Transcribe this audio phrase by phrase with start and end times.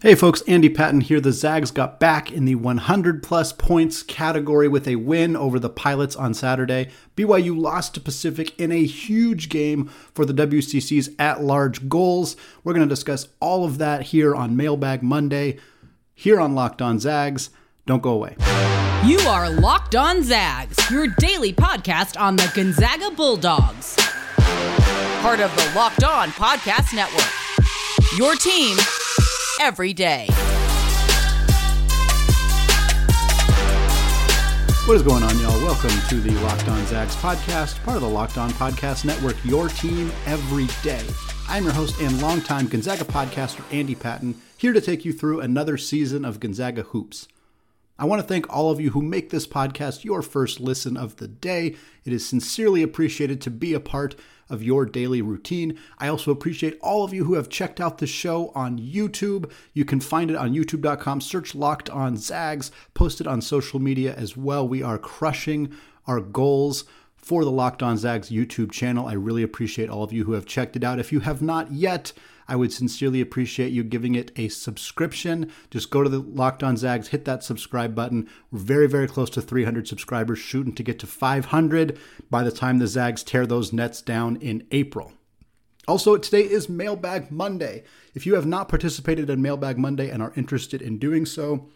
[0.00, 1.22] Hey folks, Andy Patton here.
[1.22, 5.70] The Zags got back in the 100 plus points category with a win over the
[5.70, 6.90] Pilots on Saturday.
[7.16, 12.36] BYU lost to Pacific in a huge game for the WCC's at large goals.
[12.62, 15.56] We're going to discuss all of that here on Mailbag Monday,
[16.14, 17.48] here on Locked On Zags.
[17.86, 18.36] Don't go away.
[19.02, 23.96] You are Locked On Zags, your daily podcast on the Gonzaga Bulldogs.
[25.22, 27.32] Part of the Locked On Podcast Network.
[28.18, 28.76] Your team
[29.60, 30.26] every day.
[34.86, 35.60] What is going on, y'all?
[35.64, 39.68] Welcome to the Locked On Zags podcast, part of the Locked On Podcast Network, your
[39.68, 41.04] team every day.
[41.48, 45.76] I'm your host and longtime Gonzaga podcaster, Andy Patton, here to take you through another
[45.76, 47.26] season of Gonzaga Hoops.
[47.98, 51.16] I want to thank all of you who make this podcast your first listen of
[51.16, 51.74] the day.
[52.04, 54.14] It is sincerely appreciated to be a part
[54.48, 55.78] of your daily routine.
[55.98, 59.50] I also appreciate all of you who have checked out the show on YouTube.
[59.72, 64.36] You can find it on youtube.com, search Locked on Zags, posted on social media as
[64.36, 64.66] well.
[64.66, 65.72] We are crushing
[66.06, 66.84] our goals
[67.16, 69.06] for the Locked on Zags YouTube channel.
[69.06, 71.00] I really appreciate all of you who have checked it out.
[71.00, 72.12] If you have not yet,
[72.48, 75.50] I would sincerely appreciate you giving it a subscription.
[75.70, 78.28] Just go to the Locked On Zags, hit that subscribe button.
[78.50, 81.98] We're very, very close to 300 subscribers, shooting to get to 500
[82.30, 85.12] by the time the Zags tear those nets down in April.
[85.88, 87.84] Also, today is Mailbag Monday.
[88.14, 91.68] If you have not participated in Mailbag Monday and are interested in doing so,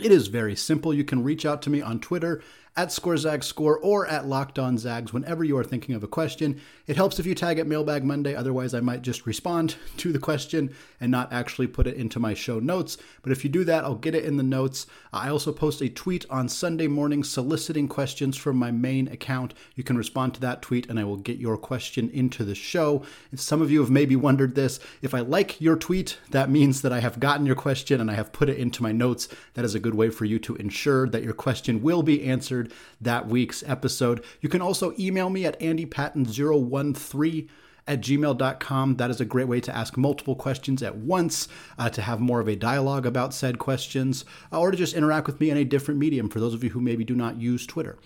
[0.00, 0.94] it is very simple.
[0.94, 2.42] You can reach out to me on Twitter
[2.74, 6.58] at ScoreZagScore or at Locked On Zags whenever you are thinking of a question.
[6.86, 10.18] It helps if you tag it Mailbag Monday, otherwise, I might just respond to the
[10.18, 12.96] question and not actually put it into my show notes.
[13.22, 14.86] But if you do that, I'll get it in the notes.
[15.12, 19.52] I also post a tweet on Sunday morning soliciting questions from my main account.
[19.74, 23.02] You can respond to that tweet and I will get your question into the show.
[23.34, 24.80] Some of you have maybe wondered this.
[25.02, 28.14] If I like your tweet, that means that I have gotten your question and I
[28.14, 29.28] have put it into my notes.
[29.54, 32.61] That is a good way for you to ensure that your question will be answered
[33.00, 34.24] that week's episode.
[34.40, 37.48] You can also email me at andypatton013
[37.86, 38.96] at gmail.com.
[38.96, 42.40] That is a great way to ask multiple questions at once, uh, to have more
[42.40, 45.64] of a dialogue about said questions, uh, or to just interact with me in a
[45.64, 47.98] different medium for those of you who maybe do not use Twitter.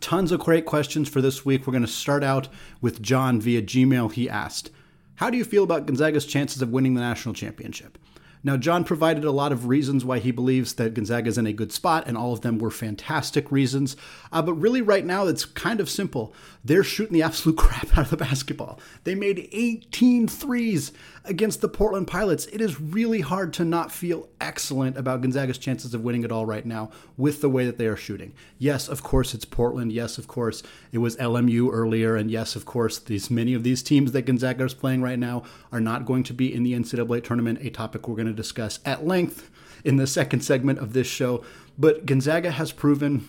[0.00, 1.66] Tons of great questions for this week.
[1.66, 2.48] We're going to start out
[2.80, 4.12] with John via Gmail.
[4.12, 4.70] He asked,
[5.16, 7.98] How do you feel about Gonzaga's chances of winning the national championship?
[8.44, 11.52] Now, John provided a lot of reasons why he believes that Gonzaga is in a
[11.52, 13.96] good spot, and all of them were fantastic reasons.
[14.32, 16.34] Uh, but really, right now, it's kind of simple.
[16.64, 18.80] They're shooting the absolute crap out of the basketball.
[19.04, 20.92] They made 18 threes
[21.24, 22.46] against the Portland Pilots.
[22.46, 26.46] It is really hard to not feel excellent about Gonzaga's chances of winning it all
[26.46, 28.34] right now with the way that they are shooting.
[28.58, 29.92] Yes, of course, it's Portland.
[29.92, 32.16] Yes, of course, it was LMU earlier.
[32.16, 35.44] And yes, of course, these many of these teams that Gonzaga is playing right now
[35.70, 38.80] are not going to be in the NCAA tournament, a topic we're going to discuss
[38.84, 39.50] at length
[39.84, 41.44] in the second segment of this show.
[41.78, 43.28] But Gonzaga has proven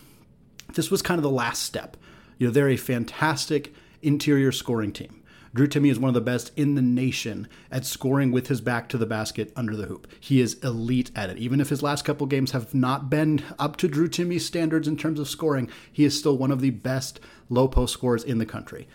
[0.74, 1.98] this was kind of the last step.
[2.38, 5.24] You know, they're a fantastic interior scoring team.
[5.54, 8.90] Drew Timme is one of the best in the nation at scoring with his back
[8.90, 10.08] to the basket under the hoop.
[10.20, 11.38] He is elite at it.
[11.38, 14.98] Even if his last couple games have not been up to Drew Timme's standards in
[14.98, 18.48] terms of scoring, he is still one of the best low post scorers in the
[18.48, 18.88] country.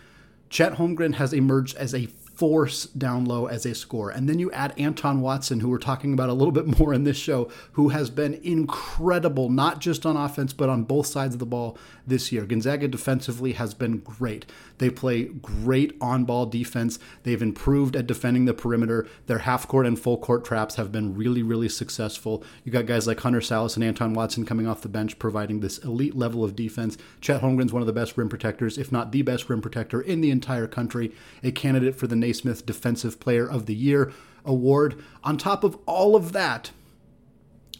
[0.49, 4.09] Chet Holmgren has emerged as a force down low as a score.
[4.09, 7.03] And then you add Anton Watson, who we're talking about a little bit more in
[7.03, 11.39] this show, who has been incredible, not just on offense, but on both sides of
[11.39, 12.45] the ball this year.
[12.45, 14.45] Gonzaga defensively has been great.
[14.77, 16.97] They play great on ball defense.
[17.23, 19.05] They've improved at defending the perimeter.
[19.27, 22.41] Their half court and full court traps have been really, really successful.
[22.63, 25.77] You got guys like Hunter Sallis and Anton Watson coming off the bench, providing this
[25.79, 26.97] elite level of defense.
[27.19, 30.21] Chet Holmgren's one of the best rim protectors, if not the best rim protector in
[30.21, 31.11] the entire country,
[31.43, 34.13] a candidate for the Naismith Defensive Player of the Year
[34.45, 35.01] award.
[35.23, 36.69] On top of all of that,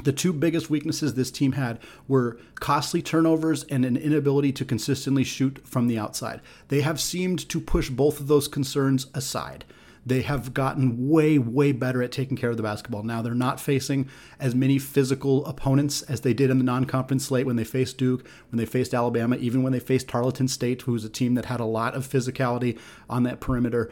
[0.03, 1.77] the two biggest weaknesses this team had
[2.07, 6.41] were costly turnovers and an inability to consistently shoot from the outside.
[6.69, 9.65] They have seemed to push both of those concerns aside.
[10.05, 13.03] They have gotten way, way better at taking care of the basketball.
[13.03, 14.09] Now they're not facing
[14.39, 17.97] as many physical opponents as they did in the non conference slate when they faced
[17.97, 21.35] Duke, when they faced Alabama, even when they faced Tarleton State, who was a team
[21.35, 22.79] that had a lot of physicality
[23.09, 23.91] on that perimeter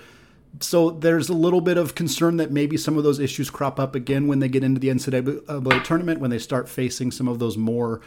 [0.60, 3.96] so there's a little bit of concern that maybe some of those issues crop up
[3.96, 7.58] again when they get into the NCAA tournament, when they start facing some of those
[7.58, 8.02] more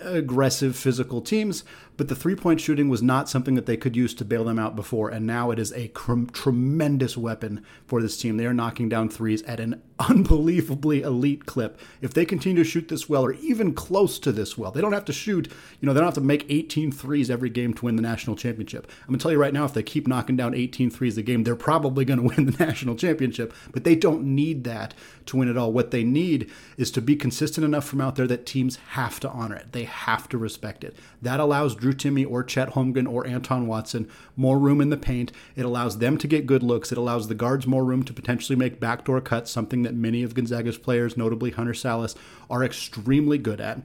[0.00, 1.64] aggressive physical teams,
[1.96, 4.58] but the three point shooting was not something that they could use to bail them
[4.58, 8.36] out before, and now it is a cr- tremendous weapon for this team.
[8.36, 11.78] They are knocking down threes at an unbelievably elite clip.
[12.00, 14.92] If they continue to shoot this well, or even close to this well, they don't
[14.92, 15.48] have to shoot,
[15.80, 18.36] you know, they don't have to make 18 threes every game to win the national
[18.36, 18.90] championship.
[19.02, 21.22] I'm going to tell you right now, if they keep knocking down 18 threes a
[21.22, 24.94] game, they're probably going to win the national championship, but they don't need that
[25.26, 25.72] to win it all.
[25.72, 29.28] What they need is to be consistent enough from out there that teams have to
[29.28, 29.72] honor it.
[29.72, 30.96] They have to respect it.
[31.20, 35.32] That allows Drew Timme or Chet Holmgren or Anton Watson more room in the paint.
[35.56, 36.92] It allows them to get good looks.
[36.92, 40.34] It allows the guards more room to potentially make backdoor cuts, something that many of
[40.34, 42.14] Gonzaga's players, notably Hunter Sallis,
[42.50, 43.80] are extremely good at.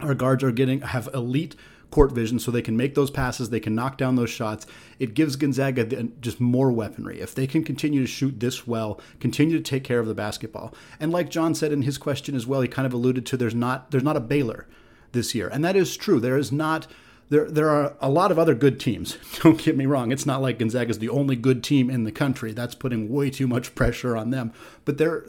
[0.00, 1.56] Our guards are getting have elite
[1.90, 4.66] court vision so they can make those passes, they can knock down those shots.
[4.98, 7.20] It gives Gonzaga just more weaponry.
[7.20, 10.74] If they can continue to shoot this well, continue to take care of the basketball.
[10.98, 13.54] And like John said in his question as well, he kind of alluded to there's
[13.54, 14.66] not there's not a Baylor
[15.12, 15.48] this year.
[15.48, 16.20] And that is true.
[16.20, 16.86] There is not
[17.30, 19.16] there there are a lot of other good teams.
[19.42, 20.12] Don't get me wrong.
[20.12, 22.52] It's not like Gonzaga is the only good team in the country.
[22.52, 24.52] That's putting way too much pressure on them.
[24.84, 25.24] But there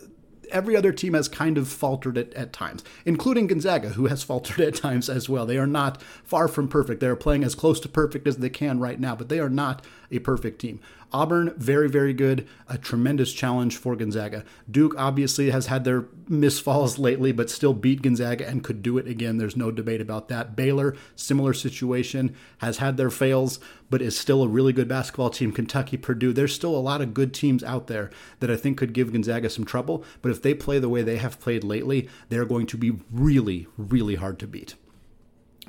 [0.52, 4.60] every other team has kind of faltered at, at times, including Gonzaga, who has faltered
[4.60, 5.46] at times as well.
[5.46, 7.00] They are not far from perfect.
[7.00, 9.50] They are playing as close to perfect as they can right now, but they are
[9.50, 10.80] not a perfect team.
[11.14, 12.48] Auburn, very, very good.
[12.70, 14.46] A tremendous challenge for Gonzaga.
[14.70, 19.08] Duke obviously has had their misfalls lately, but still beat Gonzaga and could do it
[19.08, 19.38] again.
[19.38, 20.56] There's no debate about that.
[20.56, 23.60] Baylor, similar situation, has had their fails,
[23.90, 25.52] but is still a really good basketball team.
[25.52, 28.10] Kentucky, Purdue, there's still a lot of good teams out there
[28.40, 30.06] that I think could give Gonzaga some trouble.
[30.22, 33.68] But if they play the way they have played lately, they're going to be really,
[33.78, 34.76] really hard to beat.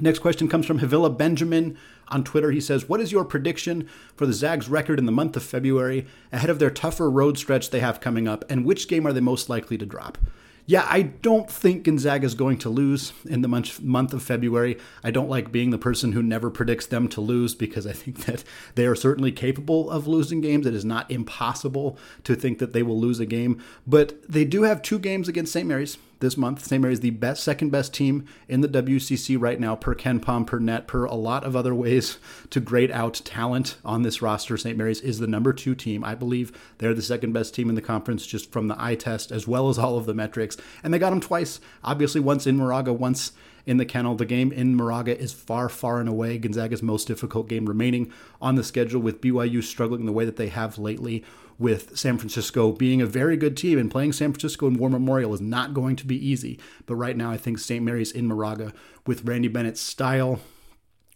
[0.00, 1.76] Next question comes from Havila Benjamin
[2.08, 2.50] on Twitter.
[2.50, 6.06] He says, What is your prediction for the Zags record in the month of February
[6.32, 8.44] ahead of their tougher road stretch they have coming up?
[8.48, 10.18] And which game are they most likely to drop?
[10.64, 13.48] Yeah, I don't think Gonzaga is going to lose in the
[13.82, 14.78] month of February.
[15.02, 18.26] I don't like being the person who never predicts them to lose because I think
[18.26, 18.44] that
[18.76, 20.64] they are certainly capable of losing games.
[20.64, 24.62] It is not impossible to think that they will lose a game, but they do
[24.62, 25.66] have two games against St.
[25.66, 26.64] Mary's this month.
[26.64, 26.80] St.
[26.80, 30.86] Mary's the best, second best team in the WCC right now per KenPom, per net,
[30.86, 32.16] per a lot of other ways
[32.48, 34.56] to grade out talent on this roster.
[34.56, 34.78] St.
[34.78, 36.02] Mary's is the number two team.
[36.02, 39.30] I believe they're the second best team in the conference just from the eye test
[39.30, 40.56] as well as all of the metrics.
[40.82, 41.60] And they got them twice.
[41.84, 43.32] Obviously, once in Moraga, once
[43.66, 44.14] in the kennel.
[44.14, 48.56] The game in Moraga is far, far and away Gonzaga's most difficult game remaining on
[48.56, 51.24] the schedule, with BYU struggling the way that they have lately
[51.58, 55.34] with San Francisco being a very good team and playing San Francisco in War Memorial
[55.34, 56.58] is not going to be easy.
[56.86, 57.84] But right now, I think St.
[57.84, 58.72] Mary's in Moraga
[59.06, 60.40] with Randy Bennett's style,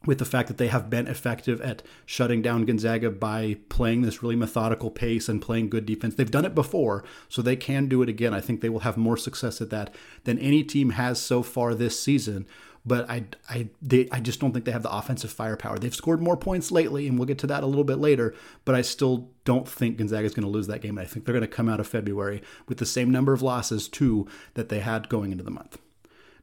[0.04, 4.22] with the fact that they have been effective at shutting down Gonzaga by playing this
[4.22, 6.14] really methodical pace and playing good defense.
[6.14, 8.32] They've done it before, so they can do it again.
[8.32, 9.94] I think they will have more success at that
[10.24, 12.46] than any team has so far this season
[12.86, 15.78] but I I they I just don't think they have the offensive firepower.
[15.78, 18.34] They've scored more points lately, and we'll get to that a little bit later.
[18.64, 20.96] But I still don't think Gonzaga is going to lose that game.
[20.96, 23.88] I think they're going to come out of February with the same number of losses
[23.88, 25.78] too that they had going into the month.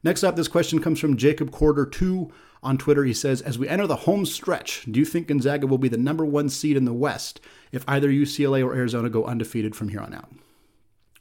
[0.02, 2.30] Next up, this question comes from Jacob Quarter two
[2.62, 3.04] on Twitter.
[3.04, 5.96] He says, "As we enter the home stretch, do you think Gonzaga will be the
[5.96, 7.40] number one seed in the West
[7.72, 10.30] if either UCLA or Arizona go undefeated from here on out?"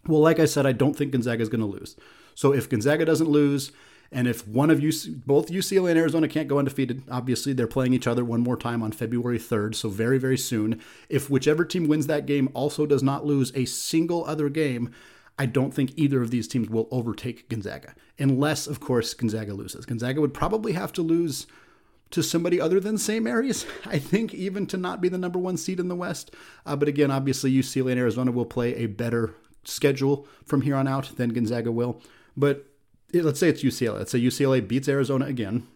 [0.06, 1.96] Well, like I said, I don't think Gonzaga is going to lose.
[2.36, 3.72] So if Gonzaga doesn't lose
[4.14, 4.92] and if one of you,
[5.26, 8.84] both UCLA and Arizona can't go undefeated, obviously they're playing each other one more time
[8.84, 10.80] on February 3rd, so very, very soon.
[11.10, 14.92] If whichever team wins that game also does not lose a single other game,
[15.38, 19.86] I don't think either of these teams will overtake Gonzaga, unless, of course, Gonzaga loses.
[19.86, 21.48] Gonzaga would probably have to lose
[22.12, 23.24] to somebody other than St.
[23.24, 26.36] Mary's, I think, even to not be the number one seed in the West.
[26.66, 29.34] Uh, but again, obviously, UCLA and Arizona will play a better
[29.64, 32.00] schedule from here on out than Gonzaga will.
[32.38, 32.68] But
[33.22, 34.00] let's say it's UCLA.
[34.00, 35.68] Let's say UCLA beats Arizona again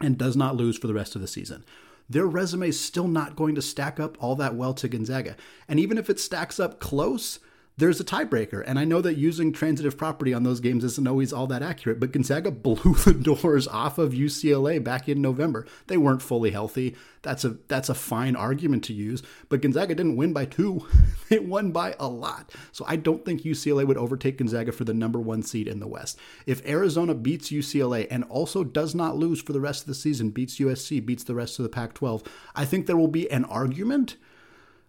[0.00, 1.64] and does not lose for the rest of the season.
[2.08, 5.36] Their resume is still not going to stack up all that well to Gonzaga.
[5.68, 7.40] And even if it stacks up close,
[7.78, 8.62] there's a tiebreaker.
[8.66, 12.00] And I know that using transitive property on those games isn't always all that accurate,
[12.00, 15.66] but Gonzaga blew the doors off of UCLA back in November.
[15.86, 16.96] They weren't fully healthy.
[17.20, 20.86] That's a that's a fine argument to use, but Gonzaga didn't win by 2.
[21.28, 22.50] they won by a lot.
[22.72, 25.88] So I don't think UCLA would overtake Gonzaga for the number 1 seed in the
[25.88, 26.18] West.
[26.46, 30.30] If Arizona beats UCLA and also does not lose for the rest of the season,
[30.30, 34.16] beats USC, beats the rest of the Pac-12, I think there will be an argument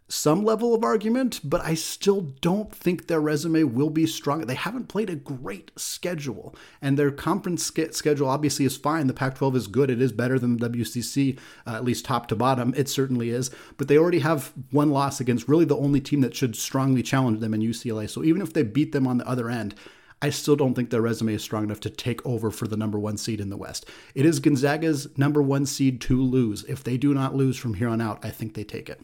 [0.10, 4.42] some level of argument, but I still don't think their resume will be strong.
[4.42, 9.08] They haven't played a great schedule, and their conference schedule obviously is fine.
[9.08, 12.28] The Pac 12 is good, it is better than the WCC, uh, at least top
[12.28, 12.74] to bottom.
[12.78, 16.36] It certainly is, but they already have one loss against really the only team that
[16.36, 18.10] should strongly challenge them in UCLA.
[18.10, 19.76] So even if they beat them on the other end,
[20.22, 22.98] I still don't think their resume is strong enough to take over for the number
[22.98, 23.86] one seed in the West.
[24.16, 26.64] It is Gonzaga's number one seed to lose.
[26.64, 29.02] If they do not lose from here on out, I think they take it.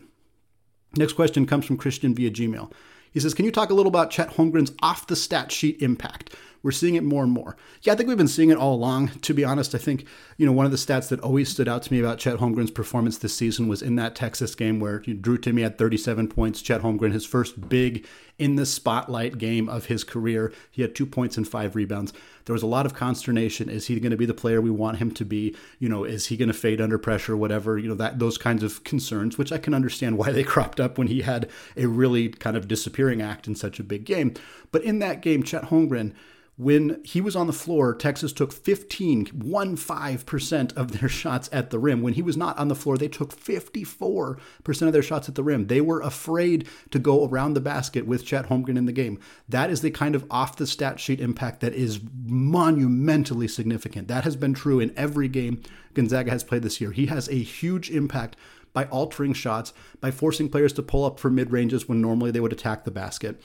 [0.96, 2.72] Next question comes from Christian via Gmail.
[3.12, 6.36] He says, Can you talk a little about Chet Holmgren's off the stat sheet impact?
[6.64, 7.58] We're seeing it more and more.
[7.82, 9.10] Yeah, I think we've been seeing it all along.
[9.10, 11.84] To be honest, I think, you know, one of the stats that always stood out
[11.84, 15.38] to me about Chet Holmgren's performance this season was in that Texas game where Drew
[15.38, 16.62] Timme had 37 points.
[16.62, 18.08] Chet Holmgren, his first big
[18.40, 22.14] in the spotlight game of his career, he had two points and five rebounds.
[22.46, 23.70] There was a lot of consternation.
[23.70, 25.56] Is he going to be the player we want him to be?
[25.80, 27.38] You know, is he going to fade under pressure?
[27.38, 30.80] Whatever, you know, that those kinds of concerns, which I can understand why they cropped
[30.80, 34.34] up when he had a really kind of disappearing act in such a big game.
[34.72, 36.14] But in that game, Chet Holmgren
[36.56, 41.80] when he was on the floor, Texas took 15, 15% of their shots at the
[41.80, 42.04] rim.
[42.04, 44.38] When he was not on the floor, they took 54%
[44.82, 45.66] of their shots at the rim.
[45.66, 49.20] They were afraid to go around the basket with Chet Holmgren in the game.
[49.50, 54.08] That is the kind of off the stat sheet impact that is monumentally significant.
[54.08, 55.62] That has been true in every game
[55.96, 56.92] Gonzaga has played this year.
[56.92, 58.36] He has a huge impact
[58.74, 62.40] by altering shots, by forcing players to pull up for mid ranges when normally they
[62.40, 63.40] would attack the basket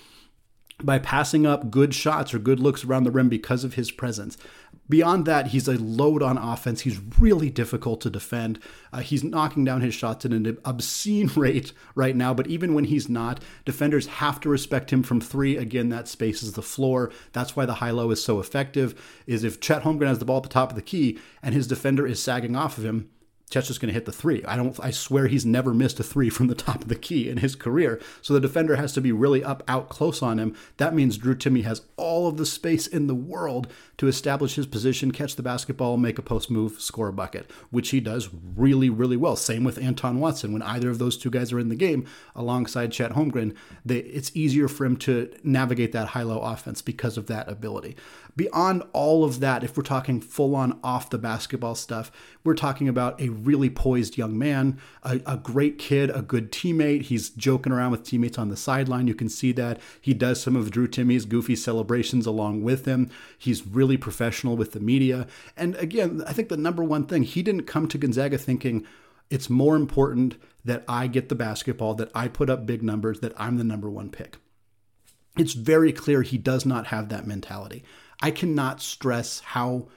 [0.82, 4.36] by passing up good shots or good looks around the rim because of his presence.
[4.88, 6.82] Beyond that, he's a load on offense.
[6.82, 8.58] He's really difficult to defend.
[8.92, 12.84] Uh, he's knocking down his shots at an obscene rate right now, but even when
[12.84, 15.56] he's not, defenders have to respect him from three.
[15.56, 17.12] Again, that spaces the floor.
[17.32, 18.94] That's why the high low is so effective.
[19.26, 21.66] Is if Chet Holmgren has the ball at the top of the key and his
[21.66, 23.10] defender is sagging off of him,
[23.48, 24.44] Just going to hit the three.
[24.44, 24.78] I don't.
[24.80, 27.56] I swear he's never missed a three from the top of the key in his
[27.56, 28.00] career.
[28.20, 30.54] So the defender has to be really up out close on him.
[30.76, 34.66] That means Drew Timme has all of the space in the world to establish his
[34.66, 38.88] position, catch the basketball, make a post move, score a bucket, which he does really,
[38.88, 39.36] really well.
[39.36, 40.52] Same with Anton Watson.
[40.52, 44.34] When either of those two guys are in the game alongside Chet Holmgren, they, it's
[44.34, 47.96] easier for him to navigate that high low offense because of that ability.
[48.36, 52.12] Beyond all of that, if we're talking full on off the basketball stuff,
[52.44, 57.02] we're talking about a really poised young man, a, a, great kid, a good teammate.
[57.02, 59.08] He's joking around with teammates on the sideline.
[59.08, 59.80] You can see that.
[60.00, 63.10] He does some of Drew Timme's goofy celebrations along with him.
[63.36, 65.26] He's really professional with the media.
[65.56, 68.86] And again, I think the number one thing, he didn't come to Gonzaga thinking,
[69.30, 73.32] it's more important that I get the basketball, that I put up big numbers, that
[73.36, 74.36] I'm the number one pick.
[75.36, 77.84] It's very clear he does not have that mentality.
[78.20, 79.88] I cannot stress how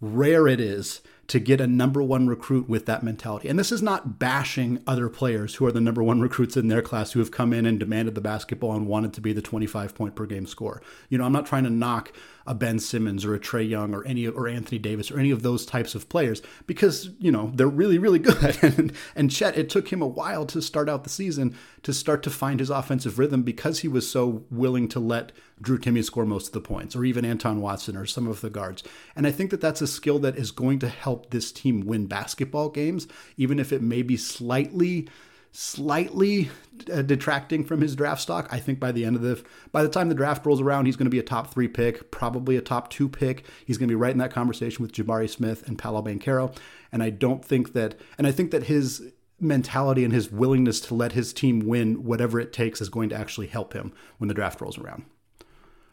[0.00, 3.48] rare it is to get a number one recruit with that mentality.
[3.48, 6.82] And this is not bashing other players who are the number one recruits in their
[6.82, 9.94] class who have come in and demanded the basketball and wanted to be the 25
[9.94, 10.82] point per game score.
[11.08, 12.12] You know, I'm not trying to knock
[12.46, 15.42] a Ben Simmons or a Trae Young or any or Anthony Davis or any of
[15.42, 18.58] those types of players because you know they're really really good.
[18.62, 22.22] and and Chet, it took him a while to start out the season to start
[22.22, 25.32] to find his offensive rhythm because he was so willing to let
[25.62, 28.50] Drew Timme score most of the points, or even Anton Watson or some of the
[28.50, 28.82] guards.
[29.14, 32.06] And I think that that's a skill that is going to help this team win
[32.06, 33.06] basketball games,
[33.36, 35.08] even if it may be slightly
[35.52, 36.50] slightly
[36.92, 38.48] uh, detracting from his draft stock.
[38.50, 39.42] I think by the end of the
[39.72, 42.10] by the time the draft rolls around, he's going to be a top three pick,
[42.10, 43.44] probably a top two pick.
[43.66, 46.56] He's going to be right in that conversation with Jabari Smith and Paolo Banchero.
[46.92, 50.94] And I don't think that, and I think that his mentality and his willingness to
[50.94, 54.34] let his team win whatever it takes is going to actually help him when the
[54.34, 55.04] draft rolls around.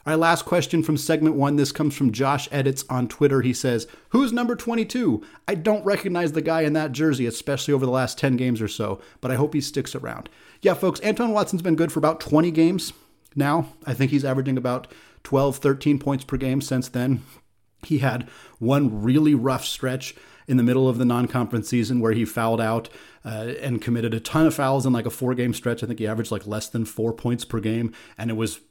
[0.08, 1.58] Our last question from segment one.
[1.58, 3.42] This comes from Josh Edits on Twitter.
[3.42, 5.22] He says, Who's number 22?
[5.50, 8.70] I don't recognize the guy in that jersey, especially over the last 10 games or
[8.70, 10.30] so, but I hope he sticks around.
[10.62, 12.94] Yeah, folks, Anton Watson's been good for about 20 games
[13.36, 13.74] now.
[13.86, 14.88] I think he's averaging about
[15.24, 17.22] 12, 13 points per game since then.
[17.84, 20.16] He had one really rough stretch
[20.48, 22.88] in the middle of the non conference season where he fouled out
[23.26, 25.84] uh, and committed a ton of fouls in like a four game stretch.
[25.84, 27.94] I think he averaged like less than four points per game.
[28.18, 28.62] And it was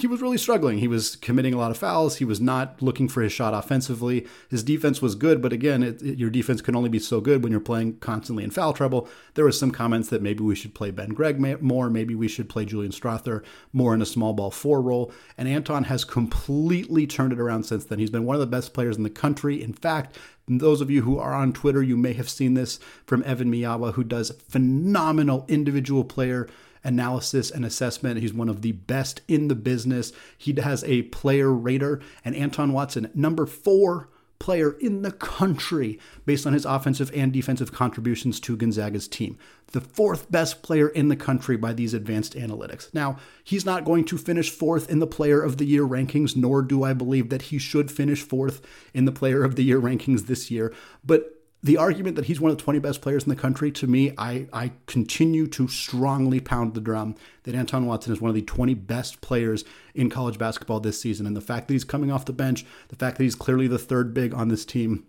[0.00, 0.78] he was really struggling.
[0.78, 2.16] He was committing a lot of fouls.
[2.16, 4.26] He was not looking for his shot offensively.
[4.48, 7.42] His defense was good, but again, it, it, your defense can only be so good
[7.42, 9.08] when you're playing constantly in foul trouble.
[9.34, 12.48] There was some comments that maybe we should play Ben Gregg more, maybe we should
[12.48, 15.12] play Julian Strother more in a small ball four role.
[15.36, 17.98] And Anton has completely turned it around since then.
[17.98, 19.62] He's been one of the best players in the country.
[19.62, 20.16] In fact,
[20.48, 23.94] those of you who are on Twitter, you may have seen this from Evan Miyakawa,
[23.94, 26.48] who does phenomenal individual player
[26.86, 28.20] analysis and assessment.
[28.20, 30.12] He's one of the best in the business.
[30.38, 36.46] He has a player rater, and Anton Watson, number four player in the country based
[36.46, 39.38] on his offensive and defensive contributions to Gonzaga's team.
[39.72, 42.92] The fourth best player in the country by these advanced analytics.
[42.92, 46.62] Now, he's not going to finish fourth in the player of the year rankings, nor
[46.62, 48.60] do I believe that he should finish fourth
[48.92, 50.72] in the player of the year rankings this year,
[51.04, 51.35] but
[51.66, 54.12] the argument that he's one of the 20 best players in the country, to me,
[54.16, 58.42] I, I continue to strongly pound the drum that Anton Watson is one of the
[58.42, 61.26] 20 best players in college basketball this season.
[61.26, 63.80] And the fact that he's coming off the bench, the fact that he's clearly the
[63.80, 65.06] third big on this team,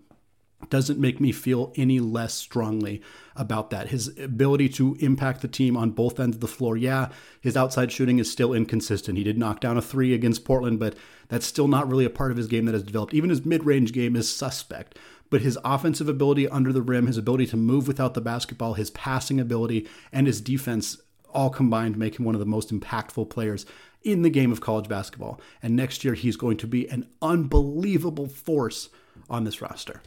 [0.71, 3.01] doesn't make me feel any less strongly
[3.35, 3.89] about that.
[3.89, 7.09] His ability to impact the team on both ends of the floor, yeah,
[7.39, 9.19] his outside shooting is still inconsistent.
[9.19, 10.95] He did knock down a three against Portland, but
[11.29, 13.13] that's still not really a part of his game that has developed.
[13.13, 14.97] Even his mid range game is suspect.
[15.29, 18.89] But his offensive ability under the rim, his ability to move without the basketball, his
[18.91, 21.01] passing ability, and his defense
[21.33, 23.65] all combined make him one of the most impactful players
[24.03, 25.41] in the game of college basketball.
[25.61, 28.89] And next year, he's going to be an unbelievable force
[29.29, 30.01] on this roster.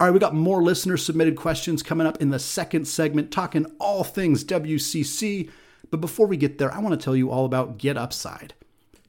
[0.00, 3.66] All right, we got more listener submitted questions coming up in the second segment, talking
[3.78, 5.48] all things WCC.
[5.90, 8.54] But before we get there, I want to tell you all about Get Upside.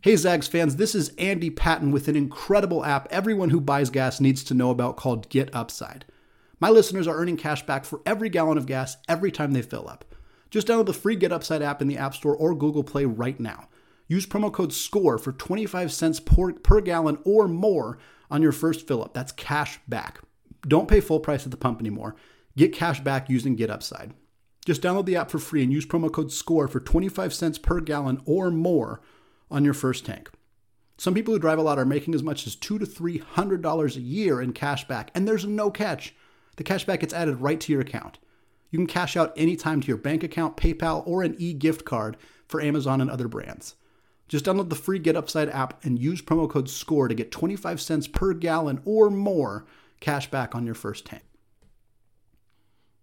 [0.03, 4.19] Hey, Zags fans, this is Andy Patton with an incredible app everyone who buys gas
[4.19, 6.03] needs to know about called Get Upside.
[6.59, 9.87] My listeners are earning cash back for every gallon of gas every time they fill
[9.87, 10.03] up.
[10.51, 13.39] Just download the free Get Upside app in the App Store or Google Play right
[13.39, 13.69] now.
[14.09, 17.97] Use promo code SCORE for 25 cents per, per gallon or more
[18.29, 19.13] on your first fill up.
[19.13, 20.19] That's cash back.
[20.67, 22.17] Don't pay full price at the pump anymore.
[22.57, 24.13] Get cash back using Get Upside.
[24.65, 27.79] Just download the app for free and use promo code SCORE for 25 cents per
[27.79, 28.99] gallon or more
[29.49, 30.29] on your first tank.
[30.97, 33.61] Some people who drive a lot are making as much as two to three hundred
[33.61, 36.15] dollars a year in cash back, and there's no catch.
[36.55, 38.19] The cash back gets added right to your account.
[38.69, 42.61] You can cash out anytime to your bank account, PayPal, or an e-gift card for
[42.61, 43.75] Amazon and other brands.
[44.27, 47.81] Just download the free Get Upside app and use promo code SCORE to get 25
[47.81, 49.65] cents per gallon or more
[49.99, 51.23] cash back on your first tank.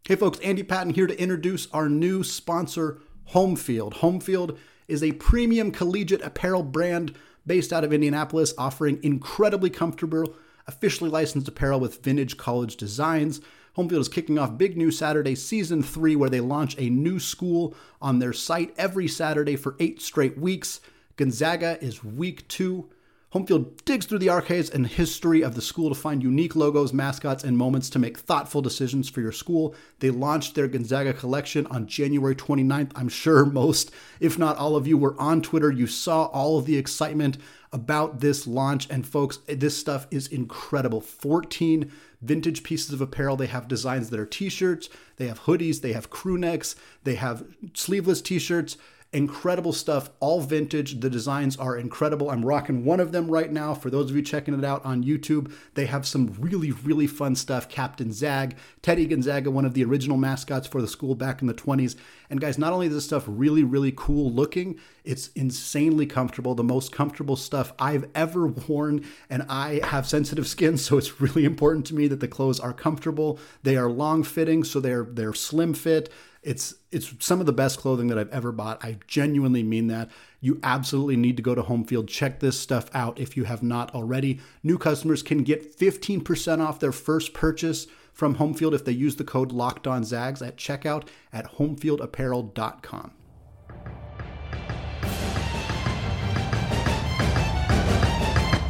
[0.08, 3.00] Hey folks, Andy Patton here to introduce our new sponsor,
[3.32, 3.94] Homefield.
[3.94, 4.58] Homefield
[4.90, 7.14] is a premium collegiate apparel brand
[7.46, 10.34] based out of Indianapolis, offering incredibly comfortable,
[10.66, 13.40] officially licensed apparel with vintage college designs.
[13.76, 17.74] Homefield is kicking off Big New Saturday Season 3, where they launch a new school
[18.02, 20.80] on their site every Saturday for eight straight weeks.
[21.16, 22.90] Gonzaga is week two.
[23.32, 27.44] Homefield digs through the archives and history of the school to find unique logos, mascots,
[27.44, 29.72] and moments to make thoughtful decisions for your school.
[30.00, 32.90] They launched their Gonzaga collection on January 29th.
[32.96, 35.70] I'm sure most, if not all of you, were on Twitter.
[35.70, 37.38] You saw all of the excitement
[37.72, 38.88] about this launch.
[38.90, 41.00] And folks, this stuff is incredible.
[41.00, 43.36] 14 vintage pieces of apparel.
[43.36, 47.14] They have designs that are t shirts, they have hoodies, they have crew necks, they
[47.14, 47.44] have
[47.74, 48.76] sleeveless t shirts
[49.12, 51.00] Incredible stuff, all vintage.
[51.00, 52.30] The designs are incredible.
[52.30, 53.74] I'm rocking one of them right now.
[53.74, 57.34] For those of you checking it out on YouTube, they have some really, really fun
[57.34, 57.68] stuff.
[57.68, 61.54] Captain Zag, Teddy Gonzaga, one of the original mascots for the school back in the
[61.54, 61.96] 20s.
[62.30, 66.54] And guys, not only is this stuff really, really cool looking, it's insanely comfortable.
[66.54, 69.04] The most comfortable stuff I've ever worn.
[69.28, 72.72] And I have sensitive skin, so it's really important to me that the clothes are
[72.72, 73.40] comfortable.
[73.64, 76.12] They are long fitting, so they're they're slim fit.
[76.42, 78.82] It's it's some of the best clothing that I've ever bought.
[78.82, 80.10] I genuinely mean that.
[80.40, 82.08] You absolutely need to go to Homefield.
[82.08, 84.40] Check this stuff out if you have not already.
[84.62, 89.24] New customers can get 15% off their first purchase from Homefield if they use the
[89.24, 93.12] code Locked On Zags at checkout at homefieldapparel.com.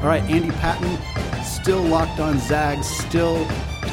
[0.01, 3.47] All right, Andy Patton, still locked on Zags, still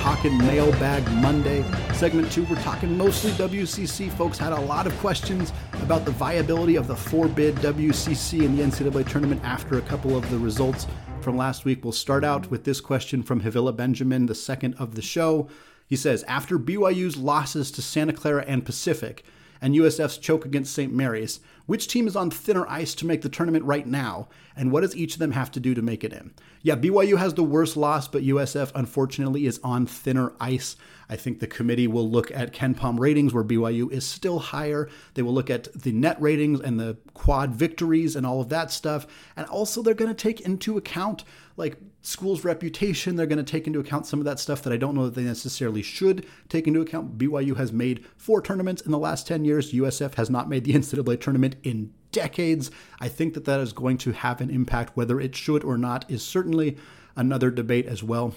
[0.08, 1.66] talking Mailbag Monday.
[1.94, 4.10] Segment two, we're talking mostly WCC.
[4.14, 8.56] Folks had a lot of questions about the viability of the four bid WCC in
[8.56, 10.88] the NCAA tournament after a couple of the results
[11.20, 11.84] from last week.
[11.84, 15.50] We'll start out with this question from Havila Benjamin, the second of the show.
[15.86, 19.26] He says After BYU's losses to Santa Clara and Pacific,
[19.60, 20.94] and USF's choke against St.
[20.94, 24.82] Mary's, which team is on thinner ice to make the tournament right now, and what
[24.82, 26.34] does each of them have to do to make it in?
[26.64, 30.76] Yeah, BYU has the worst loss, but USF unfortunately is on thinner ice.
[31.10, 34.90] I think the committee will look at KenPom ratings where BYU is still higher.
[35.14, 38.72] They will look at the net ratings and the quad victories and all of that
[38.72, 39.08] stuff.
[39.36, 41.24] And also, they're going to take into account
[41.56, 41.78] like
[42.08, 43.16] school's reputation.
[43.16, 45.16] They're going to take into account some of that stuff that I don't know that
[45.16, 47.18] they necessarily should take into account.
[47.18, 49.74] BYU has made four tournaments in the last 10 years.
[49.74, 52.72] USF has not made the NCAA tournament in decades.
[53.02, 54.96] I think that that is going to have an impact.
[54.96, 56.78] Whether it should or not is certainly
[57.18, 58.34] another debate as well.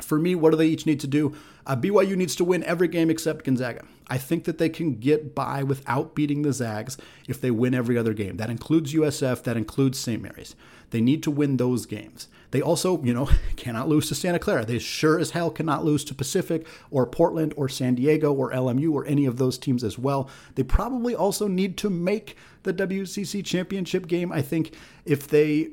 [0.00, 1.34] For me, what do they each need to do?
[1.66, 3.84] Uh, BYU needs to win every game except Gonzaga.
[4.08, 6.96] I think that they can get by without beating the Zags
[7.28, 8.38] if they win every other game.
[8.38, 10.20] That includes USF, that includes St.
[10.20, 10.56] Mary's.
[10.90, 12.28] They need to win those games.
[12.50, 14.64] They also, you know, cannot lose to Santa Clara.
[14.64, 18.92] They sure as hell cannot lose to Pacific or Portland or San Diego or LMU
[18.92, 20.28] or any of those teams as well.
[20.56, 24.32] They probably also need to make the WCC championship game.
[24.32, 25.70] I think if they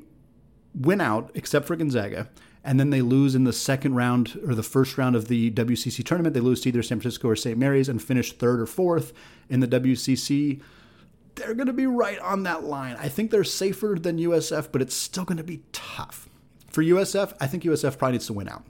[0.74, 2.28] win out, except for Gonzaga,
[2.64, 6.04] and then they lose in the second round or the first round of the WCC
[6.04, 6.34] tournament.
[6.34, 7.58] They lose to either San Francisco or St.
[7.58, 9.12] Mary's and finish third or fourth
[9.48, 10.60] in the WCC.
[11.34, 12.96] They're going to be right on that line.
[12.98, 16.28] I think they're safer than USF, but it's still going to be tough.
[16.68, 18.64] For USF, I think USF probably needs to win out.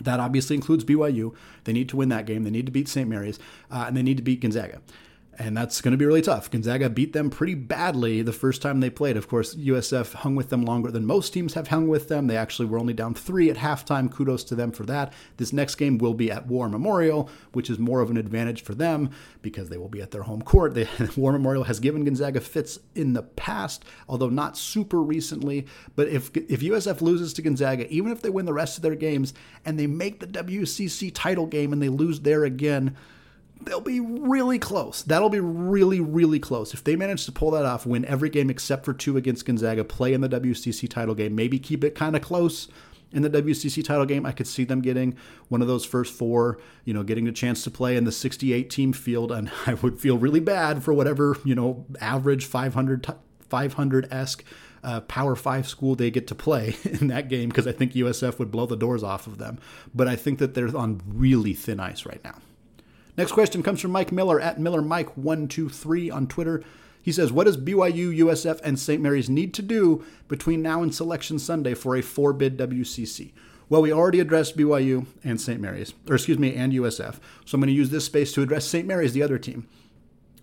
[0.00, 1.34] That obviously includes BYU.
[1.64, 2.44] They need to win that game.
[2.44, 3.08] They need to beat St.
[3.08, 3.38] Mary's,
[3.70, 4.80] uh, and they need to beat Gonzaga
[5.38, 6.50] and that's going to be really tough.
[6.50, 9.16] Gonzaga beat them pretty badly the first time they played.
[9.16, 12.26] Of course, USF hung with them longer than most teams have hung with them.
[12.26, 14.10] They actually were only down three at halftime.
[14.12, 15.12] Kudos to them for that.
[15.38, 18.74] This next game will be at War Memorial, which is more of an advantage for
[18.74, 20.74] them because they will be at their home court.
[20.74, 25.66] They, War Memorial has given Gonzaga fits in the past, although not super recently.
[25.96, 28.94] But if if USF loses to Gonzaga, even if they win the rest of their
[28.94, 29.32] games
[29.64, 32.96] and they make the WCC title game and they lose there again
[33.64, 35.02] they'll be really close.
[35.02, 36.74] That'll be really, really close.
[36.74, 39.84] If they manage to pull that off, win every game except for two against Gonzaga,
[39.84, 42.68] play in the WCC title game, maybe keep it kind of close
[43.12, 45.16] in the WCC title game, I could see them getting
[45.48, 48.70] one of those first four, you know, getting a chance to play in the 68
[48.70, 49.30] team field.
[49.30, 53.06] And I would feel really bad for whatever, you know, average 500,
[53.48, 54.44] 500 esque
[54.84, 58.38] uh, Power Five school they get to play in that game because I think USF
[58.38, 59.58] would blow the doors off of them.
[59.94, 62.38] But I think that they're on really thin ice right now.
[63.16, 66.62] Next question comes from Mike Miller at MillerMike123 on Twitter.
[67.02, 69.02] He says, What does BYU, USF, and St.
[69.02, 73.32] Mary's need to do between now and Selection Sunday for a four bid WCC?
[73.68, 75.60] Well, we already addressed BYU and St.
[75.60, 77.18] Mary's, or excuse me, and USF.
[77.44, 78.86] So I'm going to use this space to address St.
[78.86, 79.66] Mary's, the other team.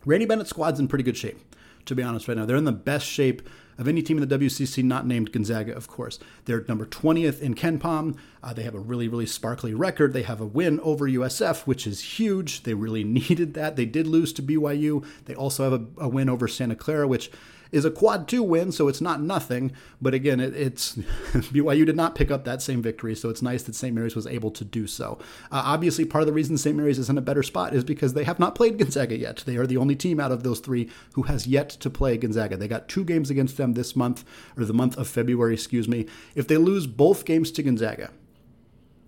[0.06, 1.38] Randy Bennett's squad's in pretty good shape,
[1.86, 2.46] to be honest, right now.
[2.46, 3.48] They're in the best shape
[3.80, 6.20] of any team in the WCC not named Gonzaga, of course.
[6.46, 8.18] They're number 20th in KenPom.
[8.44, 10.12] Uh, they have a really, really sparkly record.
[10.12, 12.64] They have a win over USF, which is huge.
[12.64, 13.78] They really needed that.
[13.78, 15.06] They did lose to BYU.
[15.26, 17.32] They also have a, a win over Santa Clara, which
[17.72, 19.72] is a quad two win, so it's not nothing.
[20.02, 20.96] But again, it, it's
[21.34, 23.94] BYU did not pick up that same victory, so it's nice that St.
[23.94, 25.20] Mary's was able to do so.
[25.52, 26.76] Uh, obviously, part of the reason St.
[26.76, 29.44] Mary's is in a better spot is because they have not played Gonzaga yet.
[29.46, 32.58] They are the only team out of those three who has yet to play Gonzaga.
[32.58, 34.24] They got two games against them this month,
[34.58, 36.08] or the month of February, excuse me.
[36.36, 38.12] If they lose both games to Gonzaga,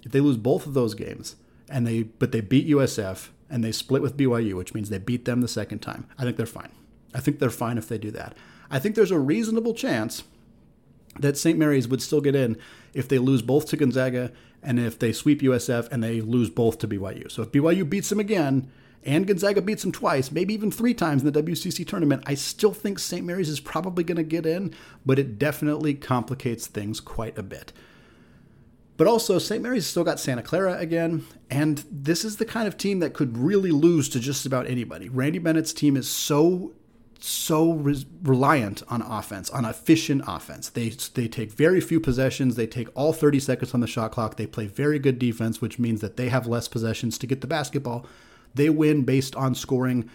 [0.04, 1.36] if they lose both of those games,
[1.69, 5.26] and they but they beat USF and they split with BYU, which means they beat
[5.26, 6.08] them the second time.
[6.17, 6.71] I think they're fine.
[7.13, 8.36] I think they're fine if they do that.
[8.72, 10.24] I think there's a reasonable chance
[11.20, 11.60] that St.
[11.60, 12.58] Mary's would still get in
[12.94, 14.32] if they lose both to Gonzaga
[14.64, 17.30] and if they sweep USF and they lose both to BYU.
[17.30, 18.72] So if BYU beats them again
[19.04, 22.74] and Gonzaga beats them twice, maybe even three times in the WCC tournament, I still
[22.74, 23.26] think St.
[23.26, 24.74] Mary's is probably going to get in,
[25.06, 27.74] but it definitely complicates things quite a bit.
[28.98, 29.64] But also, St.
[29.64, 33.36] Mary's still got Santa Clara again, and this is the kind of team that could
[33.36, 35.10] really lose to just about anybody.
[35.10, 36.74] Randy Bennett's team is so
[37.24, 40.70] so re- reliant on offense, on efficient offense.
[40.70, 42.56] They they take very few possessions.
[42.56, 44.38] They take all 30 seconds on the shot clock.
[44.38, 47.48] They play very good defense, which means that they have less possessions to get the
[47.48, 48.06] basketball.
[48.54, 50.10] They win based on scoring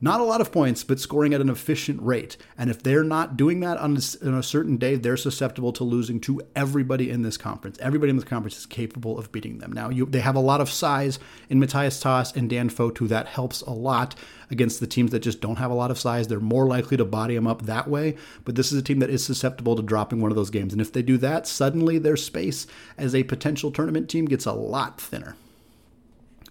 [0.00, 2.36] not a lot of points, but scoring at an efficient rate.
[2.56, 6.40] And if they're not doing that on a, certain day, they're susceptible to losing to
[6.54, 7.78] everybody in this conference.
[7.80, 9.72] Everybody in this conference is capable of beating them.
[9.72, 13.08] Now, you, they have a lot of size in Matthias Tass and Dan Fotu.
[13.08, 14.14] That helps a lot
[14.50, 16.28] against the teams that just don't have a lot of size.
[16.28, 18.16] They're more likely to body them up that way.
[18.44, 20.72] But this is a team that is susceptible to dropping one of those games.
[20.72, 24.52] And if they do that, suddenly their space as a potential tournament team gets a
[24.52, 25.36] lot thinner.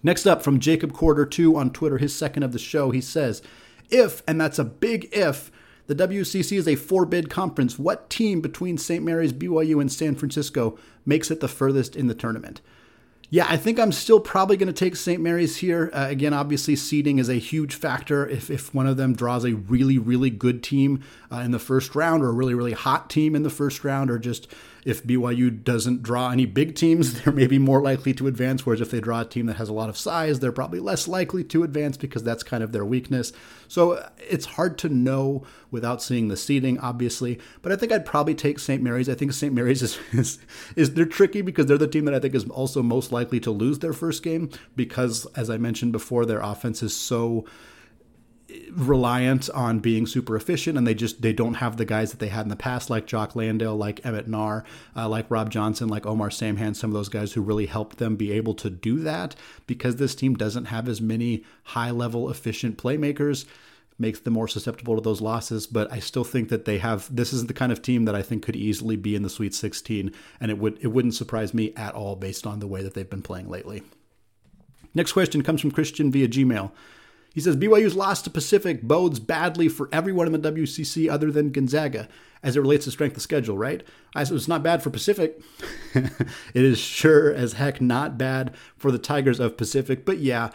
[0.02, 3.42] Next up from Jacob Quarter 2 on Twitter, his second of the show, he says,
[3.90, 5.50] If, and that's a big if,
[5.86, 9.02] the WCC is a four bid conference, what team between St.
[9.02, 12.60] Mary's, BYU, and San Francisco makes it the furthest in the tournament?
[13.30, 15.20] Yeah, I think I'm still probably going to take St.
[15.20, 15.90] Mary's here.
[15.92, 18.26] Uh, again, obviously, seeding is a huge factor.
[18.26, 21.94] If, if one of them draws a really, really good team uh, in the first
[21.94, 24.48] round, or a really, really hot team in the first round, or just
[24.84, 28.64] if BYU doesn't draw any big teams, they're maybe more likely to advance.
[28.64, 31.08] Whereas if they draw a team that has a lot of size, they're probably less
[31.08, 33.32] likely to advance because that's kind of their weakness.
[33.68, 37.38] So uh, it's hard to know without seeing the seeding, obviously.
[37.62, 38.82] But I think I'd probably take St.
[38.82, 39.08] Mary's.
[39.08, 39.54] I think St.
[39.54, 40.38] Mary's is, is,
[40.76, 43.50] is they're tricky because they're the team that I think is also most likely to
[43.50, 47.44] lose their first game because, as I mentioned before, their offense is so
[48.70, 52.28] reliant on being super efficient and they just they don't have the guys that they
[52.28, 54.64] had in the past like Jock Landale, like Emmett Naar,
[54.96, 58.16] uh, like Rob Johnson, like Omar Samhan, some of those guys who really helped them
[58.16, 59.34] be able to do that
[59.66, 63.44] because this team doesn't have as many high level efficient playmakers
[63.98, 67.32] makes them more susceptible to those losses but I still think that they have this
[67.32, 70.12] is the kind of team that I think could easily be in the Sweet 16
[70.40, 73.10] and it would it wouldn't surprise me at all based on the way that they've
[73.10, 73.82] been playing lately.
[74.94, 76.70] Next question comes from Christian via Gmail.
[77.38, 81.52] He says BYU's loss to Pacific bodes badly for everyone in the WCC other than
[81.52, 82.08] Gonzaga
[82.42, 83.84] as it relates to strength of schedule, right?
[84.12, 85.40] I said it's not bad for Pacific.
[85.94, 86.10] it
[86.52, 90.04] is sure as heck not bad for the Tigers of Pacific.
[90.04, 90.50] But yeah,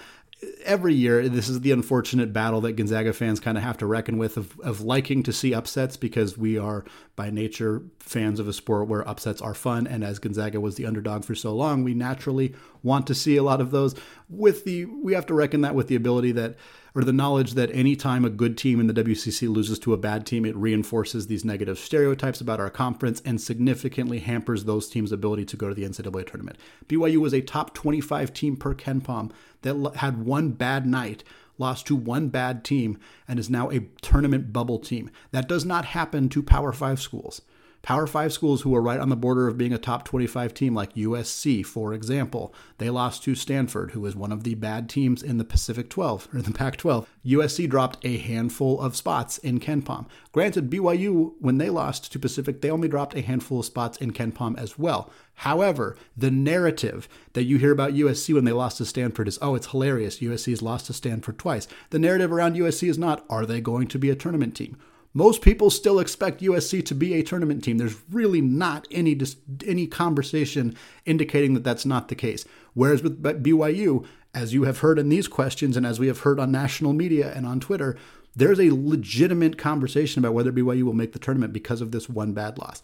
[0.64, 4.18] every year, this is the unfortunate battle that Gonzaga fans kind of have to reckon
[4.18, 8.54] with of, of liking to see upsets because we are, by nature, fans of a
[8.54, 9.88] sport where upsets are fun.
[9.88, 13.44] And as Gonzaga was the underdog for so long, we naturally want to see a
[13.44, 13.96] lot of those.
[14.30, 16.56] With the, we have to reckon that with the ability that
[16.96, 20.26] or the knowledge that anytime a good team in the WCC loses to a bad
[20.26, 25.46] team, it reinforces these negative stereotypes about our conference and significantly hampers those teams' ability
[25.46, 26.58] to go to the NCAA tournament.
[26.88, 29.32] BYU was a top 25 team per KenPom
[29.64, 31.24] that had one bad night
[31.58, 35.10] lost to one bad team and is now a tournament bubble team.
[35.32, 37.42] That does not happen to Power 5 schools.
[37.84, 40.74] Power Five schools who are right on the border of being a top 25 team,
[40.74, 45.22] like USC, for example, they lost to Stanford, who is one of the bad teams
[45.22, 47.06] in the Pacific 12 or the Pac 12.
[47.26, 50.06] USC dropped a handful of spots in KenPom.
[50.32, 54.14] Granted, BYU, when they lost to Pacific, they only dropped a handful of spots in
[54.14, 55.12] KenPom as well.
[55.34, 59.56] However, the narrative that you hear about USC when they lost to Stanford is, oh,
[59.56, 60.20] it's hilarious.
[60.20, 61.68] USC has lost to Stanford twice.
[61.90, 64.78] The narrative around USC is not, are they going to be a tournament team?
[65.14, 67.78] Most people still expect USC to be a tournament team.
[67.78, 69.20] There's really not any
[69.66, 72.46] any conversation indicating that that's not the case.
[72.74, 76.40] Whereas with BYU, as you have heard in these questions and as we have heard
[76.40, 77.96] on national media and on Twitter,
[78.36, 82.34] there's a legitimate conversation about whether BYU will make the tournament because of this one
[82.34, 82.82] bad loss.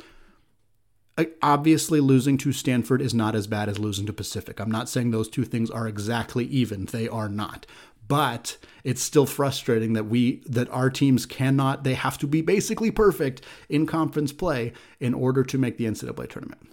[1.42, 4.60] Obviously, losing to Stanford is not as bad as losing to Pacific.
[4.60, 6.86] I'm not saying those two things are exactly even.
[6.86, 7.66] They are not
[8.10, 12.92] but it's still frustrating that we that our teams cannot they have to be basically
[12.92, 16.70] perfect in conference play in order to make the NCAA tournament.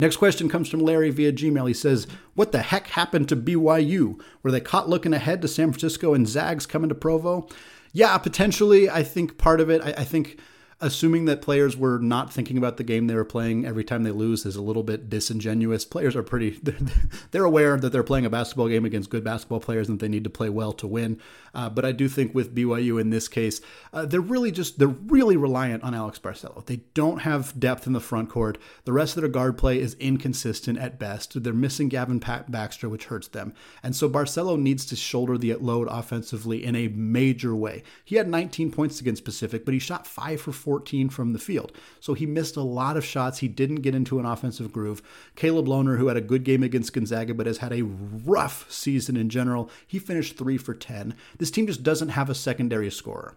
[0.00, 1.66] Next question comes from Larry via Gmail.
[1.66, 4.20] He says, What the heck happened to BYU?
[4.42, 7.48] Were they caught looking ahead to San Francisco and Zags coming to Provo?
[7.92, 8.88] Yeah, potentially.
[8.88, 10.38] I think part of it, I, I think
[10.80, 14.12] assuming that players were not thinking about the game they were playing every time they
[14.12, 15.84] lose is a little bit disingenuous.
[15.84, 16.50] Players are pretty,
[17.32, 20.24] they're, aware that they're playing a basketball game against good basketball players and they need
[20.24, 21.20] to play well to win.
[21.54, 23.60] Uh, but I do think with BYU in this case,
[23.92, 26.64] uh, they're really just, they're really reliant on Alex Barcelo.
[26.64, 28.58] They don't have depth in the front court.
[28.84, 31.42] The rest of their guard play is inconsistent at best.
[31.42, 33.54] They're missing Gavin Baxter, which hurts them.
[33.82, 37.82] And so Barcelo needs to shoulder the load offensively in a major way.
[38.04, 41.72] He had 19 points against Pacific, but he shot five for 14 from the field.
[41.98, 43.38] So he missed a lot of shots.
[43.38, 45.00] He didn't get into an offensive groove.
[45.34, 49.16] Caleb Lohner, who had a good game against Gonzaga, but has had a rough season
[49.16, 51.14] in general, he finished three for 10.
[51.38, 53.34] This team just doesn't have a secondary scorer.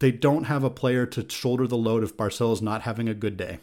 [0.00, 3.36] They don't have a player to shoulder the load if Barcelo's not having a good
[3.36, 3.60] day.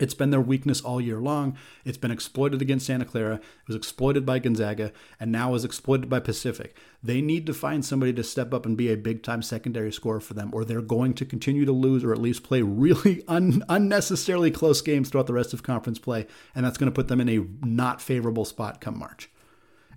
[0.00, 1.56] It's been their weakness all year long.
[1.84, 3.34] It's been exploited against Santa Clara.
[3.34, 6.74] It was exploited by Gonzaga, and now is exploited by Pacific.
[7.02, 10.20] They need to find somebody to step up and be a big time secondary scorer
[10.20, 13.62] for them, or they're going to continue to lose or at least play really un-
[13.68, 17.20] unnecessarily close games throughout the rest of conference play, and that's going to put them
[17.20, 19.30] in a not favorable spot come March.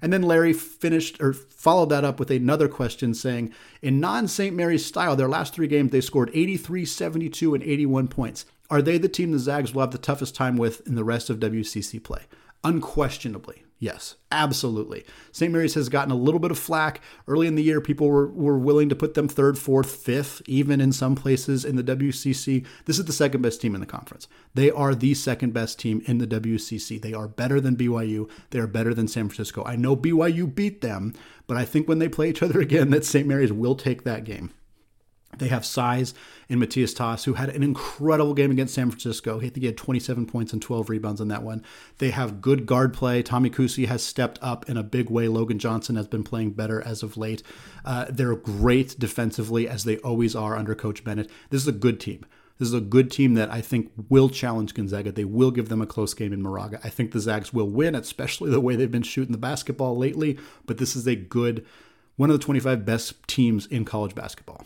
[0.03, 4.53] And then Larry finished or followed that up with another question saying, in non St.
[4.53, 8.45] Mary's style, their last three games, they scored 83, 72, and 81 points.
[8.73, 11.29] Are they the team the Zags will have the toughest time with in the rest
[11.29, 12.21] of WCC play?
[12.63, 15.05] Unquestionably, yes, absolutely.
[15.31, 15.53] St.
[15.53, 16.99] Mary's has gotten a little bit of flack.
[17.27, 20.81] Early in the year, people were, were willing to put them third, fourth, fifth, even
[20.81, 22.65] in some places in the WCC.
[22.85, 24.27] This is the second best team in the conference.
[24.55, 26.99] They are the second best team in the WCC.
[26.99, 28.27] They are better than BYU.
[28.49, 29.63] They are better than San Francisco.
[29.63, 31.13] I know BYU beat them,
[31.45, 33.27] but I think when they play each other again, that St.
[33.27, 34.49] Mary's will take that game.
[35.37, 36.13] They have size
[36.49, 39.37] in Matthias Tass, who had an incredible game against San Francisco.
[39.37, 41.63] I think he had 27 points and 12 rebounds in that one.
[41.97, 43.23] They have good guard play.
[43.23, 45.27] Tommy Kuhse has stepped up in a big way.
[45.27, 47.43] Logan Johnson has been playing better as of late.
[47.85, 51.29] Uh, they're great defensively, as they always are under Coach Bennett.
[51.49, 52.25] This is a good team.
[52.59, 55.11] This is a good team that I think will challenge Gonzaga.
[55.11, 56.79] They will give them a close game in Moraga.
[56.83, 60.37] I think the Zags will win, especially the way they've been shooting the basketball lately.
[60.65, 61.65] But this is a good,
[62.15, 64.65] one of the 25 best teams in college basketball.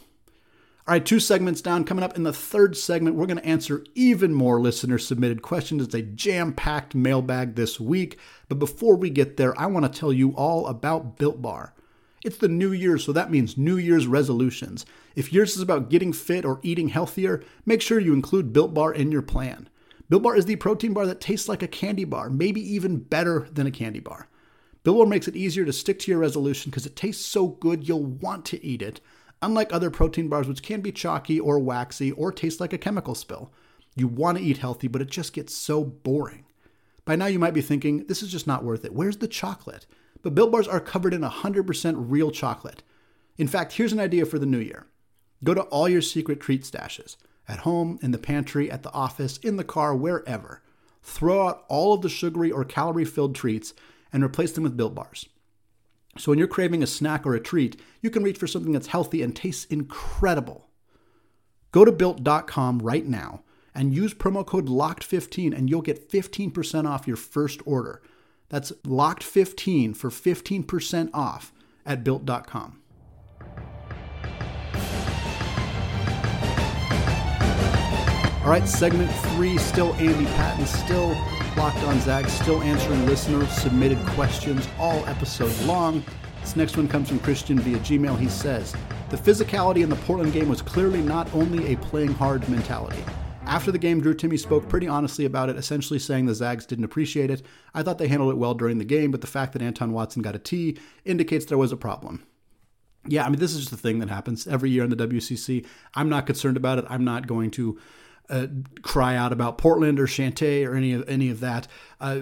[0.87, 1.83] All right, two segments down.
[1.83, 5.83] Coming up in the third segment, we're going to answer even more listener submitted questions.
[5.83, 8.17] It's a jam packed mailbag this week.
[8.47, 11.73] But before we get there, I want to tell you all about Built Bar.
[12.23, 14.85] It's the new year, so that means New Year's resolutions.
[15.13, 18.93] If yours is about getting fit or eating healthier, make sure you include Built Bar
[18.93, 19.67] in your plan.
[20.07, 23.49] Built Bar is the protein bar that tastes like a candy bar, maybe even better
[23.51, 24.29] than a candy bar.
[24.85, 27.89] Built Bar makes it easier to stick to your resolution because it tastes so good
[27.89, 29.01] you'll want to eat it
[29.41, 33.15] unlike other protein bars, which can be chalky or waxy or taste like a chemical
[33.15, 33.51] spill.
[33.95, 36.45] You want to eat healthy, but it just gets so boring.
[37.05, 38.93] By now, you might be thinking, this is just not worth it.
[38.93, 39.85] Where's the chocolate?
[40.21, 42.83] but Built Bars are covered in 100% real chocolate.
[43.37, 44.87] In fact, here's an idea for the new year
[45.43, 47.15] go to all your secret treat stashes
[47.47, 50.61] at home, in the pantry, at the office, in the car, wherever.
[51.01, 53.73] Throw out all of the sugary or calorie filled treats
[54.11, 55.29] and replace them with Built Bars.
[56.17, 58.87] So when you're craving a snack or a treat, you can reach for something that's
[58.87, 60.69] healthy and tastes incredible.
[61.71, 63.43] Go to built.com right now
[63.75, 68.01] and use promo code LOCKED15 and you'll get 15% off your first order.
[68.49, 71.53] That's LOCKED15 for 15% off
[71.85, 72.81] at built.com.
[78.47, 81.09] All right, segment three, still Andy Patton, still
[81.57, 86.01] Locked on Zags, still answering listener submitted questions all episode long.
[86.39, 88.17] This next one comes from Christian via Gmail.
[88.17, 88.73] He says,
[89.09, 93.03] The physicality in the Portland game was clearly not only a playing hard mentality.
[93.43, 96.85] After the game, Drew Timme spoke pretty honestly about it, essentially saying the Zags didn't
[96.85, 97.45] appreciate it.
[97.73, 100.21] I thought they handled it well during the game, but the fact that Anton Watson
[100.21, 102.25] got a T indicates there was a problem.
[103.05, 105.65] Yeah, I mean, this is just a thing that happens every year in the WCC.
[105.95, 106.85] I'm not concerned about it.
[106.87, 107.77] I'm not going to
[108.29, 108.47] uh,
[108.81, 111.67] cry out about Portland or Chantay or any of any of that.
[111.99, 112.21] Uh,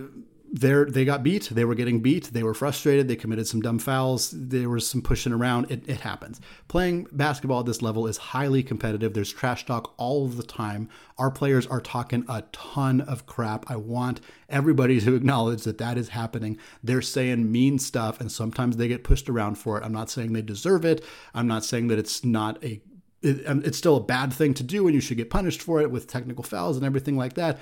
[0.52, 1.50] they they got beat.
[1.50, 2.26] They were getting beat.
[2.26, 3.08] They were frustrated.
[3.08, 4.34] They committed some dumb fouls.
[4.34, 5.70] There was some pushing around.
[5.70, 6.40] It, it happens.
[6.68, 9.14] Playing basketball at this level is highly competitive.
[9.14, 10.90] There's trash talk all the time.
[11.18, 13.70] Our players are talking a ton of crap.
[13.70, 16.58] I want everybody to acknowledge that that is happening.
[16.84, 19.84] They're saying mean stuff, and sometimes they get pushed around for it.
[19.84, 21.04] I'm not saying they deserve it.
[21.34, 22.82] I'm not saying that it's not a
[23.26, 25.92] it, it's still a bad thing to do and you should get punished for it
[25.92, 27.60] with technical fouls and everything like that.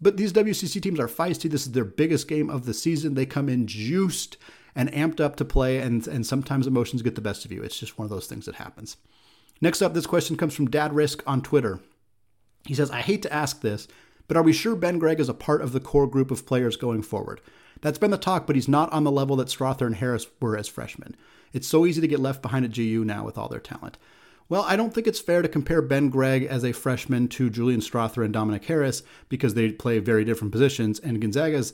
[0.00, 1.50] But these WCC teams are feisty.
[1.50, 3.14] This is their biggest game of the season.
[3.14, 4.36] They come in juiced
[4.74, 7.62] and amped up to play, and, and sometimes emotions get the best of you.
[7.62, 8.98] It's just one of those things that happens.
[9.62, 11.80] Next up, this question comes from Dad Risk on Twitter.
[12.66, 13.88] He says, I hate to ask this,
[14.28, 16.76] but are we sure Ben Gregg is a part of the core group of players
[16.76, 17.40] going forward?
[17.80, 20.58] That's been the talk, but he's not on the level that Strawther and Harris were
[20.58, 21.16] as freshmen.
[21.54, 23.96] It's so easy to get left behind at GU now with all their talent.
[24.48, 27.80] Well, I don't think it's fair to compare Ben Gregg as a freshman to Julian
[27.80, 31.72] Strawther and Dominic Harris because they play very different positions, and Gonzaga's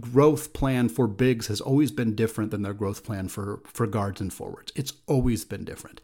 [0.00, 4.20] growth plan for bigs has always been different than their growth plan for for guards
[4.20, 4.72] and forwards.
[4.74, 6.00] It's always been different.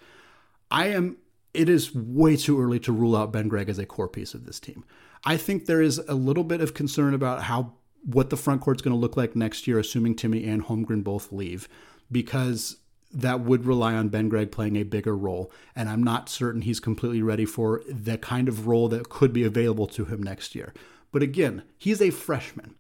[0.71, 1.19] I am
[1.55, 4.45] it is way too early to rule out Ben Gregg as a core piece of
[4.45, 4.85] this team.
[5.25, 8.83] I think there is a little bit of concern about how what the front court's
[8.83, 11.69] going to look like next year assuming Timme and Holmgren both leave
[12.13, 12.77] because
[13.13, 15.51] that would rely on Ben Gregg playing a bigger role.
[15.75, 19.45] And I'm not certain he's completely ready for the kind of role that could be
[19.45, 20.75] available to him next year.
[21.11, 22.75] But again, he's a freshman.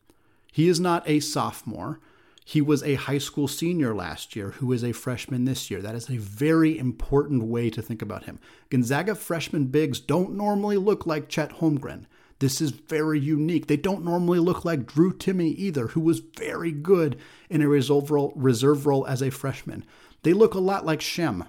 [0.52, 2.00] He is not a sophomore.
[2.44, 5.82] He was a high school senior last year who is a freshman this year.
[5.82, 8.38] That is a very important way to think about him.
[8.70, 12.06] Gonzaga freshman bigs don't normally look like Chet Holmgren.
[12.38, 13.66] This is very unique.
[13.66, 17.18] They don't normally look like Drew Timme either, who was very good
[17.50, 19.84] in a reserve role, reserve role as a freshman.
[20.22, 21.44] They look a lot like Shem,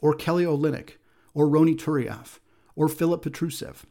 [0.00, 0.92] or Kelly Olynyk,
[1.34, 2.38] or Ronny Turiaf,
[2.74, 3.84] or Filip Petrusev.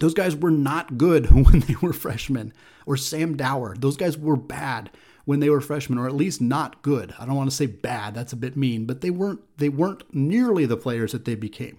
[0.00, 2.52] Those guys were not good when they were freshmen.
[2.86, 3.76] Or Sam Dower.
[3.78, 4.90] Those guys were bad
[5.24, 7.14] when they were freshmen, or at least not good.
[7.18, 10.02] I don't want to say bad, that's a bit mean, but they weren't they weren't
[10.14, 11.78] nearly the players that they became.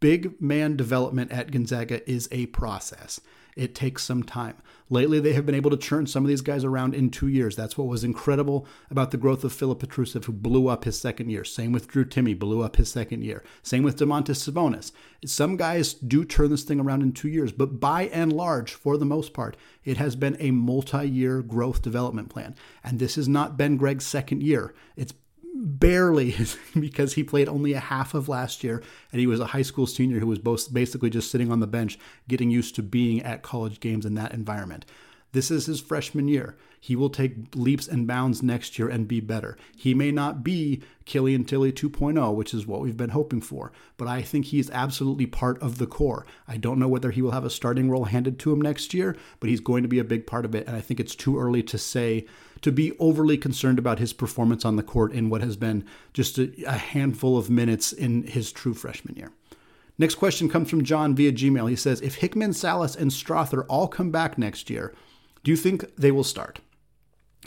[0.00, 3.20] Big man development at Gonzaga is a process.
[3.56, 4.56] It takes some time.
[4.88, 7.56] Lately, they have been able to churn some of these guys around in two years.
[7.56, 11.30] That's what was incredible about the growth of Filip Petrusev, who blew up his second
[11.30, 11.44] year.
[11.44, 13.42] Same with Drew Timme, blew up his second year.
[13.62, 14.92] Same with Domantas Sabonis.
[15.24, 18.96] Some guys do turn this thing around in two years, but by and large, for
[18.96, 22.54] the most part, it has been a multi year growth development plan.
[22.84, 24.74] And this is not Ben Gregg's second year.
[24.96, 25.14] It's
[25.54, 26.34] barely
[26.78, 29.86] because he played only a half of last year and he was a high school
[29.86, 33.42] senior who was both basically just sitting on the bench getting used to being at
[33.42, 34.84] college games in that environment.
[35.32, 36.56] This is his freshman year.
[36.78, 39.56] He will take leaps and bounds next year and be better.
[39.76, 44.08] He may not be Killian Tillie 2.0, which is what we've been hoping for, but
[44.08, 46.26] I think he is absolutely part of the core.
[46.46, 49.16] I don't know whether he will have a starting role handed to him next year,
[49.40, 51.38] but he's going to be a big part of it, and I think it's too
[51.38, 52.26] early to say
[52.62, 56.38] to be overly concerned about his performance on the court in what has been just
[56.38, 59.32] a, a handful of minutes in his true freshman year.
[59.98, 61.68] Next question comes from John via Gmail.
[61.68, 64.94] He says, If Hickman, Sallis, and Strawther all come back next year,
[65.44, 66.60] do you think they will start?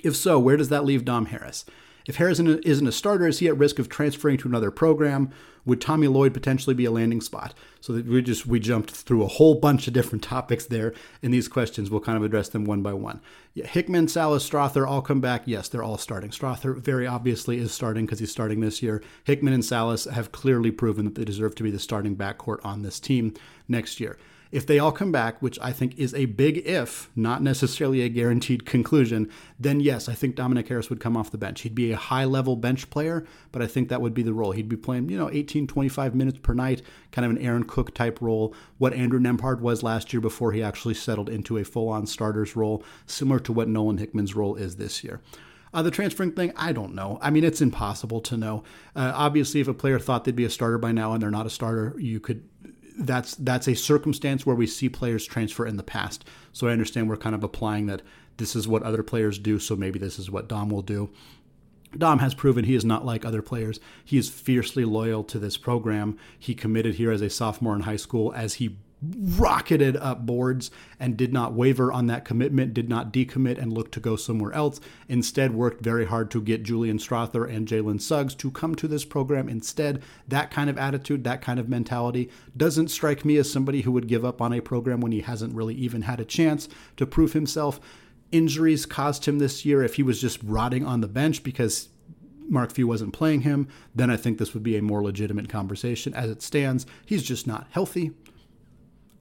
[0.04, 1.66] If so, where does that leave Dom Harris?
[2.08, 5.32] If Harris isn't a starter, is he at risk of transferring to another program?
[5.66, 7.56] Would Tommy Lloyd potentially be a landing spot?
[7.82, 11.32] So that we just we jumped through a whole bunch of different topics there in
[11.32, 11.90] these questions.
[11.90, 13.22] We'll kind of address them one by one.
[13.56, 15.44] Yeah, Hickman, Sallis, Strawther all come back.
[15.46, 16.30] Yes, they're all starting.
[16.30, 19.02] Strawther very obviously is starting because he's starting this year.
[19.24, 22.84] Hickman and Sallis have clearly proven that they deserve to be the starting backcourt on
[22.84, 23.34] this team
[23.68, 24.18] next year.
[24.56, 28.08] If they all come back, which I think is a big if, not necessarily a
[28.08, 31.62] guaranteed conclusion, then yes, I think Dominic Harris would come off the bench.
[31.62, 34.54] He'd be a high level bench player, but I think that would be the role.
[34.54, 36.82] He'd be playing, you know, 18, 25 minutes per night,
[37.12, 40.64] kind of an Aaron Cook type role, what Andrew Nembhard was last year before he
[40.64, 44.78] actually settled into a full on starter's role, similar to what Nolan Hickman's role is
[44.78, 45.20] this year.
[45.76, 47.20] Uh, the transferring thing, I don't know.
[47.22, 48.64] I mean, it's impossible to know.
[48.96, 51.46] Uh, obviously, if a player thought they'd be a starter by now and they're not
[51.46, 52.48] a starter, you could.
[52.98, 56.26] That's that's a circumstance where we see players transfer in the past.
[56.54, 58.02] So I understand we're kind of applying that
[58.38, 59.60] this is what other players do.
[59.60, 61.10] So maybe this is what Dom will do.
[61.98, 63.80] Dom has proven he is not like other players.
[64.04, 66.18] He is fiercely loyal to this program.
[66.38, 71.18] He committed here as a sophomore in high school as he rocketed up boards and
[71.18, 74.80] did not waver on that commitment, did not decommit and look to go somewhere else.
[75.08, 79.06] Instead, worked very hard to get Julian Strawther and Jalen Suggs to come to this
[79.06, 80.02] program instead.
[80.28, 84.08] That kind of attitude, that kind of mentality doesn't strike me as somebody who would
[84.08, 86.68] give up on a program when he hasn't really even had a chance
[86.98, 87.80] to prove himself.
[88.32, 89.84] Injuries caused him this year.
[89.84, 91.90] If he was just rotting on the bench because
[92.48, 96.14] Mark Few wasn't playing him, then I think this would be a more legitimate conversation.
[96.14, 98.12] As it stands, he's just not healthy.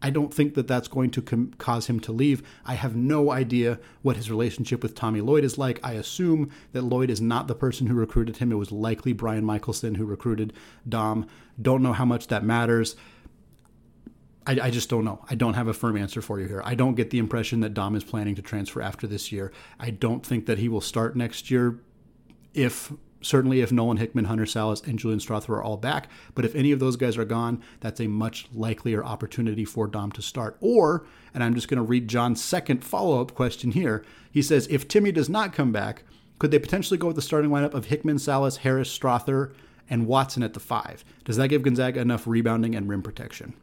[0.05, 2.42] I don't think that that's going to com- cause him to leave.
[2.66, 5.80] I have no idea what his relationship with Tommy Lloyd is like.
[5.82, 8.52] I assume that Lloyd is not the person who recruited him.
[8.52, 10.52] It was likely Brian Michaelson who recruited
[10.86, 11.26] Dom.
[11.61, 12.96] Don't know how much that matters.
[14.46, 15.24] I, I, just don't know.
[15.30, 16.61] I don't have a firm answer for you here.
[16.66, 19.52] I don't get the impression that Dom is planning to transfer after this year.
[19.80, 21.80] I don't think that he will start next year
[22.52, 22.92] if
[23.25, 26.09] certainly if Nolan Hickman, Hunter Sallis, and Julian Strawther are all back.
[26.35, 30.12] But if any of those guys are gone, that's a much likelier opportunity for Dom
[30.12, 30.57] to start.
[30.61, 34.05] Or, and I'm just going to read John's second follow up question here.
[34.31, 36.05] He says, if Timme does not come back,
[36.39, 39.55] could they potentially go with the starting lineup of Hickman, Sallis, Harris, Strawther,
[39.89, 41.05] and Watson at the five?
[41.25, 43.55] Does that give Gonzaga enough rebounding and rim protection?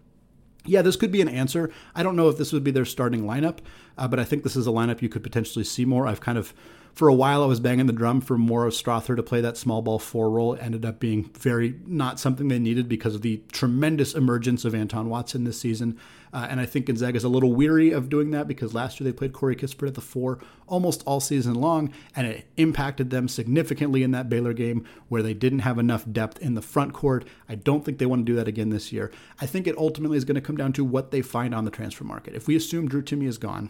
[0.65, 1.71] Yeah, this could be an answer.
[1.95, 3.59] I don't know if this would be their starting lineup,
[3.97, 6.07] uh, but I think this is a lineup you could potentially see more.
[6.07, 6.53] I've kind of
[6.93, 9.57] for a while I was banging the drum for more of Strawther to play that
[9.57, 10.53] small ball four role.
[10.53, 14.75] It ended up being very not something they needed because of the tremendous emergence of
[14.75, 15.97] Anton Watson this season.
[16.33, 19.05] Uh, and I think Gonzaga is a little weary of doing that because last year
[19.05, 23.27] they played Corey Kispert at the four almost all season long, and it impacted them
[23.27, 27.25] significantly in that Baylor game where they didn't have enough depth in the front court.
[27.49, 29.11] I don't think they want to do that again this year.
[29.41, 31.71] I think it ultimately is going to come down to what they find on the
[31.71, 32.33] transfer market.
[32.33, 33.69] If we assume Drew Timme is gone,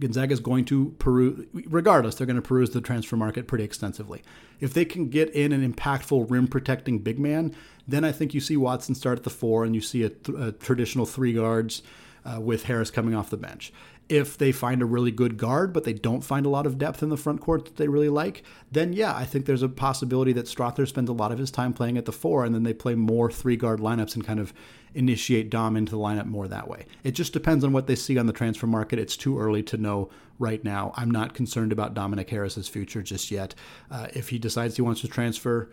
[0.00, 4.22] Gonzaga is going to peruse, regardless, they're going to peruse the transfer market pretty extensively.
[4.60, 7.54] If they can get in an impactful rim protecting big man,
[7.86, 10.38] then I think you see Watson start at the four and you see a, th-
[10.38, 11.82] a traditional three guards
[12.24, 13.72] uh, with Harris coming off the bench.
[14.08, 17.02] If they find a really good guard, but they don't find a lot of depth
[17.02, 20.32] in the front court that they really like, then yeah, I think there's a possibility
[20.34, 22.74] that Strawther spends a lot of his time playing at the four, and then they
[22.74, 24.52] play more three guard lineups and kind of
[24.94, 26.86] initiate Dom into the lineup more that way.
[27.04, 28.98] It just depends on what they see on the transfer market.
[28.98, 30.92] It's too early to know right now.
[30.96, 33.54] I'm not concerned about Dominic Harris's future just yet.
[33.90, 35.70] Uh, if he decides he wants to transfer,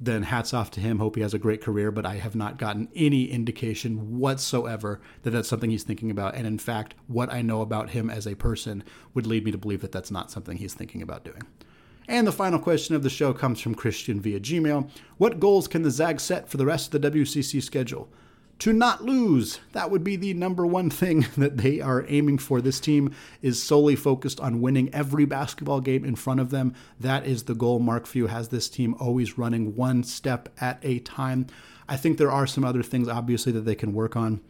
[0.00, 0.98] then hats off to him.
[0.98, 5.30] Hope he has a great career, but I have not gotten any indication whatsoever that
[5.30, 6.34] that's something he's thinking about.
[6.34, 8.84] And in fact, what I know about him as a person
[9.14, 11.42] would lead me to believe that that's not something he's thinking about doing.
[12.06, 14.88] And the final question of the show comes from Christian via Gmail.
[15.18, 18.08] What goals can the Zag set for the rest of the WCC schedule?
[18.60, 19.60] To not lose.
[19.72, 22.60] That would be the number one thing that they are aiming for.
[22.60, 26.74] This team is solely focused on winning every basketball game in front of them.
[26.98, 27.78] That is the goal.
[27.78, 31.46] Mark Few has this team always running one step at a time.
[31.88, 34.40] I think there are some other things, obviously, that they can work on.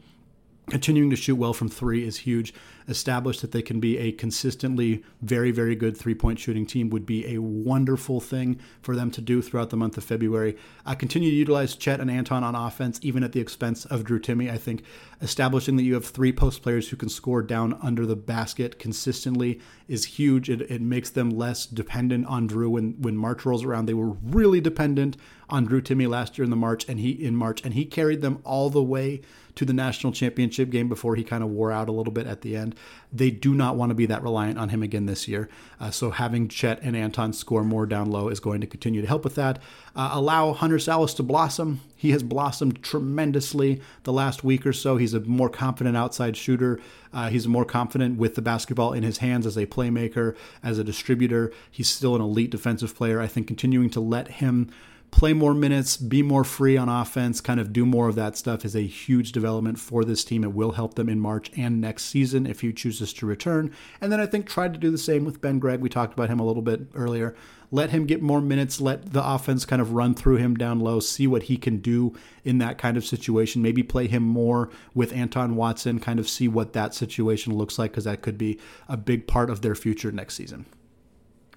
[0.71, 2.53] Continuing to shoot well from three is huge.
[2.89, 7.07] Establish that they can be a consistently very, very good three point shooting team would
[7.07, 10.57] be a wonderful thing for them to do throughout the month of February.
[10.87, 14.19] Uh, continue to utilize Chet and Anton on offense, even at the expense of Drew
[14.19, 14.51] Timme.
[14.51, 14.83] I think
[15.21, 19.61] establishing that you have three post players who can score down under the basket consistently
[19.87, 20.49] is huge.
[20.49, 23.87] It, it makes them less dependent on Drew when, when March rolls around.
[23.87, 25.17] They were really dependent
[25.51, 28.21] on Drew Timme last year in the March and he in March and he carried
[28.21, 29.23] them all the way
[29.55, 32.43] to the national championship game before he kind of wore out a little bit at
[32.43, 32.75] the end.
[33.13, 35.49] They do not want to be that reliant on him again this year.
[35.81, 39.07] Uh, so having Chet and Anton score more down low is going to continue to
[39.07, 39.59] help with that.
[39.97, 41.81] Uh, allow Hunter Sallis to blossom.
[41.97, 44.99] He has blossomed tremendously the last week or so.
[44.99, 46.81] He's a more confident outside shooter.
[47.13, 50.85] Uh, he's more confident with the basketball in his hands as a playmaker, as a
[50.85, 51.51] distributor.
[51.71, 53.21] He's still an elite defensive player.
[53.21, 54.71] I think continuing to let him
[55.11, 58.65] play more minutes, be more free on offense, kind of do more of that stuff
[58.65, 60.45] is a huge development for this team.
[60.45, 63.73] It will help them in March and next season if he chooses to return.
[64.01, 65.81] And then I think try to do the same with Ben Gregg.
[65.81, 67.35] We talked about him a little bit earlier.
[67.71, 71.01] Let him get more minutes, let the offense kind of run through him down low,
[71.01, 73.61] see what he can do in that kind of situation.
[73.61, 77.91] Maybe play him more with Anton Watson, kind of see what that situation looks like,
[77.91, 80.65] because that could be a big part of their future next season.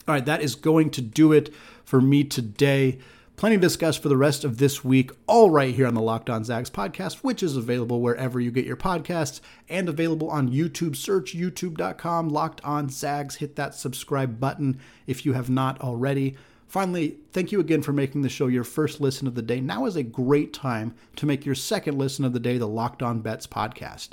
[0.07, 1.53] All right, that is going to do it
[1.85, 2.99] for me today.
[3.35, 6.29] Plenty to discuss for the rest of this week, all right here on the Locked
[6.29, 10.95] On Zags podcast, which is available wherever you get your podcasts and available on YouTube.
[10.95, 13.37] Search youtube.com, Locked On Zags.
[13.37, 16.35] Hit that subscribe button if you have not already.
[16.67, 19.59] Finally, thank you again for making the show your first listen of the day.
[19.59, 23.01] Now is a great time to make your second listen of the day the Locked
[23.01, 24.09] On Bets podcast.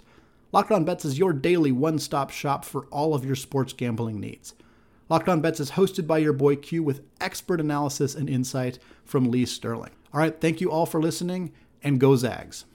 [0.53, 4.19] Locked On Bets is your daily one stop shop for all of your sports gambling
[4.19, 4.55] needs.
[5.09, 9.31] Locked On Bets is hosted by your boy Q with expert analysis and insight from
[9.31, 9.93] Lee Sterling.
[10.13, 11.53] All right, thank you all for listening,
[11.83, 12.65] and go Zags.